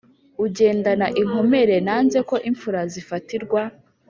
[0.45, 3.61] ugendana inkomere nanze ko imfura zifatirwa,